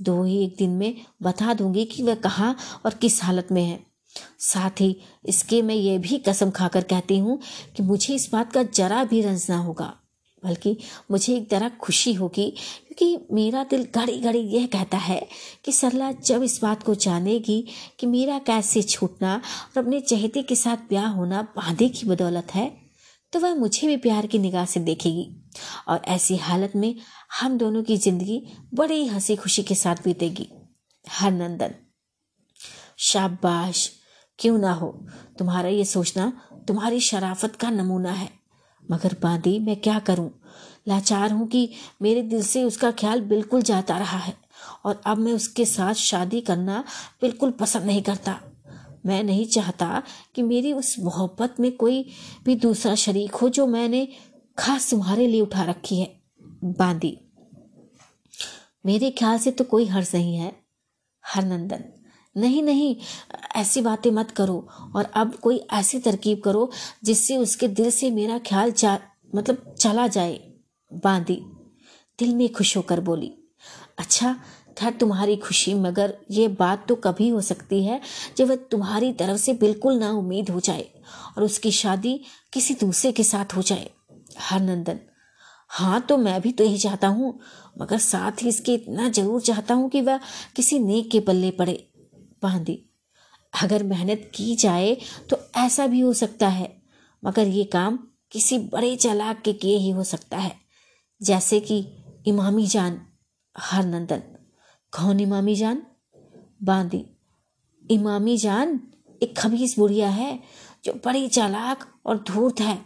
दो 0.00 0.22
ही 0.24 0.42
एक 0.44 0.54
दिन 0.58 0.70
में 0.70 0.94
बता 1.22 1.54
दूँगी 1.54 1.84
कि 1.84 2.02
वह 2.02 2.14
कहाँ 2.14 2.56
और 2.86 2.94
किस 2.94 3.22
हालत 3.24 3.48
में 3.52 3.62
है। 3.64 3.78
साथ 4.40 4.80
ही 4.80 4.96
इसके 5.24 5.62
मैं 5.62 5.74
ये 5.74 5.98
भी 5.98 6.18
कसम 6.18 6.50
खाकर 6.50 6.82
कहती 6.82 7.18
हूँ 7.18 7.38
कि 7.76 7.82
मुझे 7.82 8.14
इस 8.14 8.28
बात 8.32 8.52
का 8.52 8.62
जरा 8.62 9.04
भी 9.04 9.20
रंजना 9.22 9.58
होगा। 9.58 9.92
बल्कि 10.42 10.76
मुझे 11.10 11.36
एक 11.36 11.48
तरह 11.50 11.68
खुशी 11.80 12.12
होगी, 12.12 12.48
क्योंकि 12.88 13.34
मेरा 13.34 13.64
दिल 13.64 13.86
घड़ी 13.94 14.18
घड़ी 14.20 14.40
यह 14.48 14.66
कहता 14.66 14.98
है 14.98 15.20
कि 15.64 15.72
सरला 15.72 16.10
जब 16.12 16.42
इस 16.42 16.58
बात 16.62 16.82
को 16.82 16.94
जानेगी 16.96 17.64
कि 17.98 18.06
मेरा 18.06 18.38
कैसे 18.38 18.82
छूटना 18.84 19.34
और 19.34 19.82
अपने 19.82 20.00
चहेते 20.02 20.42
के 20.42 20.56
साथ 20.56 20.88
ब्याह 20.88 21.08
होना 21.08 21.42
बांधे 21.56 21.88
की 21.88 22.06
बदौलत 22.06 22.54
है 22.54 22.70
तो 23.32 23.40
वह 23.40 23.54
मुझे 23.54 23.86
भी 23.86 23.96
प्यार 23.98 24.26
की 24.26 24.38
निगाह 24.38 24.64
से 24.64 24.80
देखेगी। 24.80 25.26
और 25.88 26.00
ऐसी 26.06 26.36
हालत 26.36 26.72
में 26.76 26.94
हम 27.40 27.56
दोनों 27.58 27.82
की 27.82 27.96
ज़िंदगी 27.96 28.42
बड़ी 28.74 29.06
हँसी 29.06 29.36
खुशी 29.36 29.62
के 29.62 29.74
साथ 29.74 30.02
बीतेगी। 30.04 30.48
हर 31.04 31.30
नंदन 31.32 31.74
शाबाश, 33.00 33.90
क्यों 34.38 34.58
ना 34.58 34.72
हो? 34.72 34.88
तुम्हारा 35.38 35.68
ये 35.68 35.84
सोचना 35.84 36.32
तुम्हारी 36.68 37.00
शराफत 37.00 37.56
का 37.56 37.70
नमूना 37.70 38.12
है। 38.12 38.28
मगर 38.92 39.16
बांदी 39.22 39.58
मैं 39.58 39.76
क्या 39.80 39.98
करूँ? 39.98 40.30
लाचार 40.88 41.32
हूँ 41.32 41.46
कि 41.48 41.68
मेरे 42.02 42.22
दिल 42.22 42.42
से 42.42 42.62
उसका 42.64 42.90
ख्याल 42.90 43.20
बिल्कुल 43.20 43.62
जाता 43.62 43.98
रहा 43.98 44.18
है 44.18 44.34
और 44.84 45.00
अब 45.06 45.18
मैं 45.18 45.32
उसके 45.32 45.64
साथ 45.64 45.94
शादी 45.94 46.40
करना 46.40 46.82
बिल्कुल 47.22 47.50
पसंद 47.50 47.84
नहीं 47.84 48.02
करता। 48.02 48.38
मैं 49.06 49.22
नहीं 49.24 49.46
चाहता 49.46 50.02
कि 50.34 50.42
मेरी 50.42 50.72
उस 50.72 50.94
मोहब्बत 50.98 51.54
में 51.60 51.70
कोई 51.76 52.04
भी 52.44 52.54
दूसरा 52.56 52.94
शरीक 52.94 53.34
हो 53.34 53.48
जो 53.48 53.66
मैंने 53.66 54.06
खास 54.58 54.90
तुम्हारे 54.90 55.26
लिए 55.26 55.40
उठा 55.40 55.62
रखी 55.64 56.00
है। 56.00 56.10
बांदी, 56.64 57.16
मेरे 58.86 59.10
ख्याल 59.10 59.38
से 59.38 59.50
तो 59.50 59.64
कोई 59.64 59.86
हर्ष 59.86 60.14
नहीं 60.14 60.36
है, 60.36 60.52
हरनंदन। 61.24 61.84
नहीं 62.36 62.62
नहीं, 62.62 62.96
ऐसी 63.56 63.80
बातें 63.82 64.10
मत 64.10 64.30
करो 64.30 64.66
और 64.96 65.10
अब 65.14 65.34
कोई 65.36 65.60
ऐसी 65.74 65.98
तरकीब 66.00 66.40
करो 66.40 66.70
जिससे 67.04 67.36
उसके 67.36 67.68
दिल 67.70 67.90
से 67.90 68.10
मेरा 68.10 68.38
ख्याल 68.46 68.72
जा 68.72 68.98
मतलब 69.34 69.74
चला 69.78 70.06
जाए, 70.08 70.40
बांदी। 70.90 71.40
दिल 72.18 72.34
में 72.34 72.52
खुश 72.52 72.76
होकर 72.76 73.00
बोली 73.02 73.32
अच्छा 73.98 74.34
खैर 74.78 74.92
तुम्हारी 74.92 75.36
खुशी, 75.36 75.72
मगर 75.74 76.14
ये 76.30 76.46
बात 76.50 76.86
तो 76.88 76.94
कभी 76.96 77.28
हो 77.28 77.40
सकती 77.42 77.84
है 77.84 78.00
जब 78.36 78.48
वह 78.48 78.56
तुम्हारी 78.70 79.12
तरफ़ 79.12 79.36
से 79.36 79.52
बिल्कुल 79.54 79.98
ना 79.98 80.10
उम्मीद 80.12 80.50
हो 80.50 80.60
जाए 80.60 80.88
और 81.36 81.44
उसकी 81.44 81.70
शादी 81.72 82.20
किसी 82.52 82.74
दूसरे 82.74 83.12
के 83.12 83.24
साथ 83.24 83.56
हो 83.56 83.62
जाए। 83.62 83.88
हरनंदन 84.40 85.00
हाँ 85.70 86.00
तो 86.00 86.16
मैं 86.18 86.40
भी 86.40 86.52
तो 86.52 86.64
यही 86.64 86.78
चाहता 86.78 87.08
हूँ, 87.08 87.38
मगर 87.80 87.98
साथ 87.98 88.42
ही 88.42 88.48
इसके 88.48 88.74
इतना 88.74 89.08
ज़रूर 89.10 89.40
चाहता 89.40 89.74
हूँ 89.74 89.88
कि 89.90 90.00
वह 90.00 90.20
किसी 90.56 90.78
नेक 90.78 91.10
के 91.10 91.20
पल्ले 91.20 91.50
पड़े। 91.50 91.91
बांधी 92.42 92.82
अगर 93.62 93.82
मेहनत 93.82 94.30
की 94.34 94.54
जाए 94.56 94.96
तो 95.30 95.36
ऐसा 95.56 95.86
भी 95.86 96.00
हो 96.00 96.12
सकता 96.12 96.48
है, 96.48 96.82
मगर 97.24 97.48
ये 97.48 97.64
काम 97.64 97.98
किसी 98.32 98.58
बड़े 98.58 98.96
चालाक 98.96 99.42
के 99.42 99.52
किए 99.52 99.76
ही 99.76 99.90
हो 99.90 100.04
सकता 100.04 100.38
है। 100.38 100.56
जैसे 101.22 101.60
कि 101.60 101.86
इमामी 102.26 102.66
जान, 102.66 103.00
हरनंदन। 103.58 104.22
कौन 104.92 105.20
इमामी 105.20 105.54
जान? 105.54 105.82
बांदी। 106.62 107.04
इमामी 107.90 108.36
जान 108.36 108.80
एक 109.22 109.38
खबीस 109.38 109.78
बुढ़िया 109.78 110.08
है 110.08 110.40
जो 110.84 110.92
बड़ी 111.04 111.28
चालाक 111.28 112.00
और 112.06 112.18
धूर्त 112.18 112.60
है। 112.60 112.78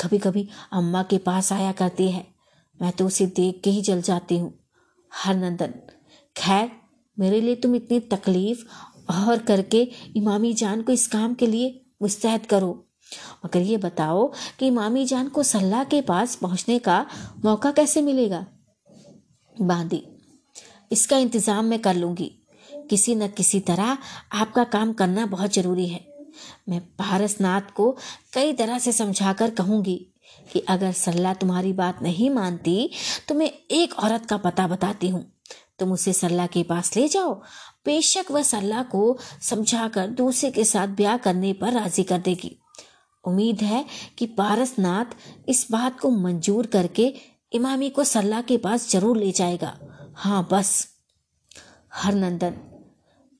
कभी 0.00 0.18
कभी 0.18 0.48
अम्मा 0.72 1.02
के 1.02 1.18
पास 1.18 1.52
आया 1.52 1.72
करती 1.72 2.10
है। 2.10 2.26
मैं 2.82 2.92
तो 2.92 3.06
उसे 3.06 3.26
देख 3.26 3.60
के 3.64 3.70
ही 3.70 3.82
जल 3.82 4.02
जाती 4.02 4.38
हूँ। 4.38 4.58
हरनंदन। 5.14 5.74
खैर, 6.36 6.70
मेरे 7.18 7.40
लिए 7.40 7.56
तुम 7.56 7.74
इतनी 7.74 8.00
तकलीफ़ 8.00 8.64
और 9.10 9.38
करके 9.44 9.82
इमामी 10.16 10.52
जान 10.54 10.82
को 10.82 10.92
इस 10.92 11.06
काम 11.08 11.34
के 11.34 11.46
लिए 11.46 11.80
मुस्तैद 12.02 12.46
करो। 12.46 12.72
मगर 13.44 13.60
ये 13.60 13.76
बताओ 13.78 14.26
कि 14.58 14.66
इमामी 14.66 15.04
जान 15.06 15.28
को 15.28 15.42
सल्लाह 15.44 15.84
के 15.84 16.00
पास 16.02 16.34
पहुँचने 16.36 16.78
का 16.78 17.04
मौका 17.44 17.70
कैसे 17.72 18.02
मिलेगा? 18.02 18.44
बांदी, 19.56 20.02
इसका 20.92 21.16
इंतज़ाम 21.18 21.64
मैं 21.64 21.78
कर 21.78 21.94
लूँगी। 21.94 22.30
किसी 22.90 23.14
न 23.14 23.26
किसी 23.28 23.60
तरह 23.62 23.96
आपका 24.34 24.64
काम 24.66 24.92
करना 24.92 25.26
बहुत 25.26 25.54
ज़रूरी 25.54 25.86
है। 25.88 26.00
मैं 26.68 26.80
पारसनाथ 26.98 27.74
को 27.76 27.90
कई 28.34 28.52
तरह 28.52 28.78
से 28.78 28.92
समझाकर 28.92 29.50
कहूँगी 29.52 29.96
कि 30.52 30.60
अगर 30.68 30.92
सल्ला 30.92 31.34
तुम्हारी 31.34 31.72
बात 31.72 32.02
नहीं 32.02 32.30
मानती 32.30 32.90
तो 33.28 33.34
मैं 33.34 33.50
एक 33.72 33.94
औरत 33.98 34.26
का 34.26 34.36
पता 34.38 34.66
बताती 34.66 35.08
हूँ। 35.08 35.24
तुम 35.80 35.92
उसे 35.92 36.12
सल्ला 36.12 36.46
के 36.46 36.62
पास 36.62 36.96
ले 36.96 37.08
जाओ। 37.08 37.34
बेशक 37.84 38.30
वह 38.30 38.42
सल्ला 38.42 38.82
को 38.82 39.16
समझाकर 39.42 40.06
दूसरे 40.06 40.50
के 40.50 40.64
साथ 40.64 40.88
ब्याह 40.96 41.16
करने 41.16 41.52
पर 41.52 41.72
राज़ी 41.72 42.02
कर 42.02 42.18
देगी। 42.18 42.56
उम्मीद 43.24 43.62
है 43.62 43.84
कि 44.18 44.26
पारसनाथ 44.26 45.16
इस 45.48 45.66
बात 45.70 45.98
को 46.00 46.10
मंजूर 46.10 46.66
करके 46.66 47.12
इमामी 47.52 47.90
को 47.90 48.04
सल्ला 48.04 48.40
के 48.40 48.56
पास 48.56 48.90
ज़रूर 48.90 49.16
ले 49.16 49.30
जाएगा। 49.32 49.76
हाँ 50.14 50.46
बस। 50.52 50.88
हरनंदन। 51.94 52.54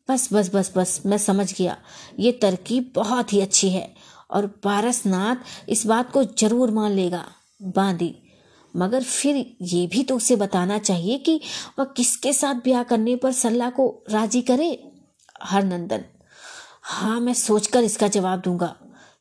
बस 0.09 0.29
बस 0.33 0.51
बस 0.55 0.73
बस, 0.77 1.01
मैं 1.07 1.19
समझ 1.19 1.53
गया। 1.55 1.77
ये 2.19 2.33
तरकीब 2.33 2.93
बहुत 2.95 3.33
ही 3.33 3.41
अच्छी 3.41 3.71
है 3.71 3.95
और 4.31 4.47
पारसनाथ 4.65 5.69
इस 5.69 5.87
बात 5.87 6.11
को 6.13 6.25
ज़रूर 6.25 6.71
मान 6.71 6.93
लेगा। 6.93 7.25
बांदी। 7.61 8.15
मगर 8.75 9.03
फिर 9.03 9.37
ये 9.63 9.87
भी 9.87 10.03
तो 10.05 10.17
उसे 10.17 10.37
बताना 10.37 10.79
चाहिए 10.79 11.19
कि 11.19 11.41
वह 11.79 11.85
किसके 11.97 12.33
साथ 12.33 12.55
ब्याह 12.55 12.83
करने 12.83 13.17
पर 13.17 13.33
सल्ला 13.33 13.71
को 13.71 13.89
राज़ी 14.11 14.43
करे, 14.43 14.69
हरनंदन। 15.43 16.05
हाँ 16.83 17.19
मैं 17.21 17.35
सोचकर 17.35 17.85
इसका 17.85 18.09
जवाब 18.09 18.41
दूँगा, 18.41 18.75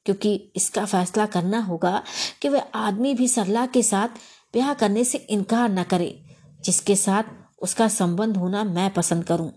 क्योंकि 0.05 0.33
इसका 0.55 0.85
फैसला 0.85 1.25
करना 1.25 1.59
होगा 1.59 2.01
कि 2.41 2.49
वह 2.49 2.63
आदमी 2.75 3.13
भी 3.13 3.27
सरला 3.27 3.65
के 3.65 3.83
साथ 3.83 4.19
ब्याह 4.53 4.73
करने 4.73 5.03
से 5.03 5.17
इनकार 5.17 5.69
न 5.69 5.83
करे, 5.83 6.21
जिसके 6.61 6.95
साथ 6.95 7.23
उसका 7.61 7.87
संबंध 7.87 8.37
होना 8.37 8.63
मैं 8.63 8.89
पसंद 8.93 9.23
करूँ। 9.23 9.51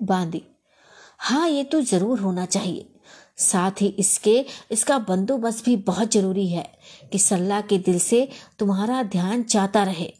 बांदी। 0.00 0.42
हाँ 1.18 1.48
ये 1.48 1.64
तो 1.64 1.80
ज़रूर 1.82 2.20
होना 2.20 2.44
चाहिए। 2.46 2.90
साथ 3.38 3.80
ही 3.80 3.86
इसके, 3.88 4.44
इसका 4.70 4.98
बंदोबस्त 4.98 5.64
भी 5.64 5.76
बहुत 5.78 6.12
ज़रूरी 6.12 6.46
है 6.48 6.66
कि 7.12 7.18
सल्ला 7.18 7.60
के 7.60 7.78
दिल 7.78 7.98
से 7.98 8.28
तुम्हारा 8.58 9.02
ध्यान 9.02 9.42
चाहता 9.42 9.82
रहे 9.82 10.12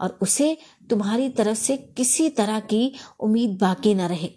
और 0.00 0.18
उसे 0.22 0.56
तुम्हारी 0.90 1.28
तरफ़ 1.28 1.58
से 1.58 1.76
किसी 1.96 2.28
तरह 2.30 2.60
की 2.62 2.92
उम्मीद 3.20 3.58
बाकी 3.58 3.94
न 3.94 4.08
रहे। 4.08 4.30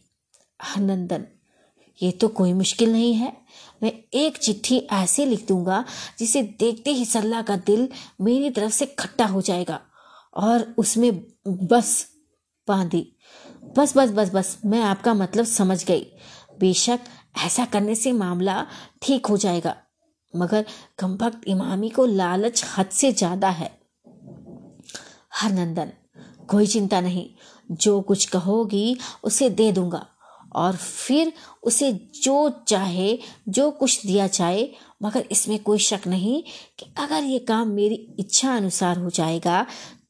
नंदन, 0.80 1.26
ये 2.00 2.12
तो 2.12 2.28
कोई 2.28 2.54
मुश्किल 2.54 2.92
नहीं 2.92 3.14
है। 3.14 3.32
मैं 3.84 3.92
एक 4.14 4.38
चिट्ठी 4.38 4.78
ऐसे 4.94 5.26
लिख 5.26 5.48
दूँगा 5.48 5.84
जिसे 6.20 6.42
देखते 6.60 6.92
ही 6.92 7.06
सल्ला 7.06 7.42
का 7.42 7.56
दिल 7.58 7.88
मेरी 8.22 8.50
तरफ़ 8.50 8.72
से 8.72 8.86
खट्टा 9.00 9.26
हो 9.26 9.42
जाएगा 9.42 9.80
और 10.34 10.74
उसमें 10.78 11.12
बस 11.48 12.08
बांधी। 12.68 13.06
बस 13.78 13.94
बस 13.98 14.12
बस 14.12 14.32
बस, 14.34 14.58
मैं 14.66 14.82
आपका 14.82 15.14
मतलब 15.14 15.46
समझ 15.46 15.84
गई। 15.86 16.06
बेशक 16.60 17.00
ऐसा 17.38 17.65
करने 17.65 17.96
से 17.96 18.12
मामला 18.13 18.65
ठीक 19.01 19.25
हो 19.25 19.38
जाएगा। 19.38 19.75
मगर 20.34 20.65
कमभक्त 21.00 21.48
इमामी 21.48 21.89
को 21.89 22.06
लालच 22.06 22.63
हद 22.77 22.89
से 22.89 23.12
ज़्यादा 23.13 23.50
है। 23.50 23.70
हरनंदन, 25.34 25.91
कोई 26.50 26.67
चिंता 26.67 27.01
नहीं। 27.01 27.29
जो 27.72 28.00
कुछ 28.01 28.25
कहोगी, 28.25 28.98
उसे 29.24 29.50
दे 29.51 29.72
दूँगा। 29.72 30.06
और 30.56 30.75
फिर 30.75 31.32
उसे 31.63 31.91
जो 32.24 32.50
चाहे, 32.67 33.17
जो 33.50 33.70
कुछ 33.72 34.06
दिया 34.06 34.27
जाए, 34.27 34.70
मगर 35.03 35.25
इसमें 35.32 35.58
कोई 35.60 35.79
शक 35.79 36.08
नहीं 36.08 36.41
कि 36.79 36.86
अगर 36.98 37.24
ये 37.24 37.39
काम 37.39 37.67
मेरी 37.70 37.96
इच्छा 38.20 38.56
अनुसार 38.56 38.98
हो 38.98 39.10
जाएगा 39.10 39.65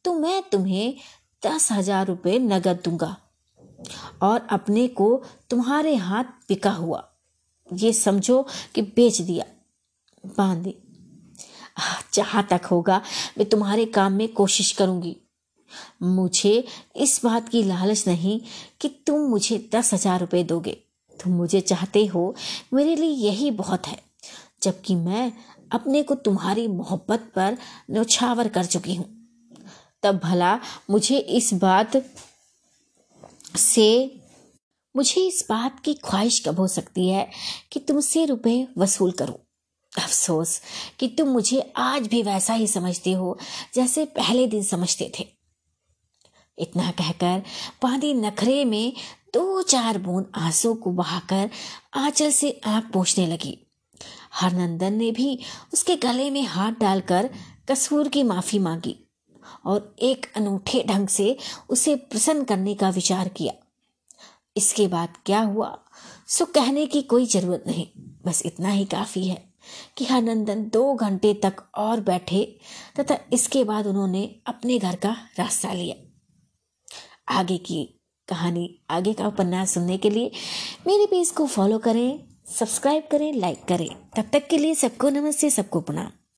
तो 0.06 0.14
मैं 0.14 0.42
तुम्हें 0.52 0.96
दस 1.44 1.72
हज़ार 1.72 2.06
रुपये 2.08 2.38
नगद 2.40 2.82
दूँगा। 2.86 3.16
और 4.22 4.48
अपने 4.52 4.88
को 4.90 5.10
तुम्हारे 5.50 5.96
हाथ 5.96 6.24
बिका 6.50 6.72
हुआ। 6.72 7.04
ये 7.72 7.94
समझो 7.94 8.46
कि 8.76 8.82
बेच 8.82 9.22
दिया, 9.22 9.46
बांधे 10.24 10.78
जहाँ 12.14 12.46
तक 12.50 12.66
होगा, 12.66 13.02
मैं 13.38 13.50
तुम्हारे 13.50 13.86
काम 13.88 14.14
में 14.14 14.28
कोशिश 14.34 14.72
करूँगी। 14.72 15.16
मुझे 16.04 16.64
इस 16.96 17.20
बात 17.24 17.50
की 17.50 17.64
लालच 17.64 18.04
नहीं 18.08 18.40
कि 18.82 18.90
तुम 19.08 19.28
मुझे 19.30 19.58
दस 19.74 19.94
हज़ार 19.94 20.20
रुपये 20.20 20.44
दोगे। 20.44 20.78
तुम 21.18 21.34
मुझे 21.34 21.62
चाहते 21.62 22.06
हो, 22.06 22.36
मेरे 22.74 22.96
लिए 22.96 23.10
यही 23.28 23.52
बहुत 23.52 23.88
है, 23.88 24.00
जबकि 24.62 24.96
मैं 24.96 25.32
अपने 25.72 26.04
को 26.04 26.16
तुम्हारी 26.16 26.68
मोहब्बत 26.68 27.32
पर 27.36 27.58
नौछावर 27.90 28.48
कर 28.48 28.66
चुकी 28.66 28.96
हूँ। 28.96 29.06
तब 30.04 30.20
भला 30.24 30.60
मुझे 30.90 31.18
इस 31.18 31.54
बात 31.54 32.04
से 33.58 33.88
मुझे 34.98 35.22
इस 35.22 35.46
बात 35.50 35.80
की 35.80 35.94
ख्वाहिश 35.94 36.40
कब 36.40 36.60
हो 36.60 36.68
सकती 36.68 37.10
है 37.10 37.30
कि 37.72 37.80
तुमसे 37.80 38.26
रुपए 38.26 38.68
वसूल 38.78 39.12
करूँ? 39.12 39.36
अफसोस 40.04 40.62
कि 41.00 41.08
तुम 41.08 41.28
मुझे 41.28 41.74
आज 41.78 42.08
भी 42.08 42.24
वैसा 42.24 42.54
ही 42.54 42.68
समझते 42.68 43.12
हो 43.12 43.38
जैसे 43.76 44.06
पहले 44.06 44.48
दिन 44.48 44.64
समझते 44.64 45.12
थे। 45.20 45.28
इतना 46.58 46.92
कहकर 46.92 47.44
पांदी 47.82 48.14
नखरे 48.14 48.66
में 48.66 48.94
दो 49.34 49.62
चार 49.62 49.98
बूंद 49.98 50.32
आँसू 50.36 50.74
को 50.74 50.92
बहाकर 50.92 51.50
आंचल 51.94 52.32
से 52.32 52.62
आँख 52.66 52.92
पोछने 52.94 53.28
लगी। 53.28 53.58
हरनंदन 54.34 54.94
ने 54.94 55.12
भी 55.12 55.40
उसके 55.74 55.96
गले 55.96 56.30
में 56.30 56.44
हाथ 56.44 56.72
डालकर 56.72 57.30
कसूर 57.72 58.08
की 58.08 58.24
माफ़ी 58.24 58.60
मांगी 58.60 58.96
और 59.66 59.96
एक 60.00 60.26
अनूठे 60.36 60.84
ढंग 60.84 61.08
से 61.08 61.38
उसे 61.70 61.96
प्रसन्न 61.96 62.44
करने 62.44 62.76
का 62.76 62.90
विचार 62.90 63.28
किया। 63.28 63.67
इसके 64.58 64.88
बाद 64.88 65.10
क्या 65.26 65.40
हुआ? 65.40 65.78
सो 66.28 66.46
कहने 66.46 66.86
की 66.86 67.02
कोई 67.02 67.26
ज़रूरत 67.26 67.64
नहीं। 67.68 67.88
बस 68.26 68.42
इतना 68.46 68.70
ही 68.70 68.86
काफ़ी 68.86 69.28
है 69.28 69.54
कि 69.98 70.06
हरनंदन 70.06 70.64
दो 70.64 70.94
घंटे 70.94 71.34
तक 71.34 71.64
और 71.76 72.02
बैठे 72.02 72.60
तथा 73.00 73.18
इसके 73.34 73.64
बाद 73.64 73.88
उन्होंने 73.88 74.36
अपने 74.48 74.80
घर 74.80 74.96
का 74.96 75.16
रास्ता 75.40 75.74
लिया। 75.74 75.96
आगे 77.40 77.58
की 77.58 77.84
कहानी, 78.28 78.80
आगे 78.90 79.14
का 79.14 79.28
उपन्यास 79.28 79.74
सुनने 79.74 79.98
के 79.98 80.10
लिए 80.10 80.32
मेरे 80.88 81.06
पेज 81.06 81.32
को 81.32 81.46
फॉलो 81.48 81.78
करें 81.78 82.24
सब्सक्राइब 82.52 83.08
करें 83.12 83.34
लाइक 83.34 83.66
करें। 83.66 83.90
तब 84.16 84.30
तक 84.34 84.48
के 84.48 84.58
लिए 84.58 84.76
सबको 84.76 85.10
नमस्ते, 85.10 85.50
सबको 85.50 85.82
प्रणाम। 85.82 86.12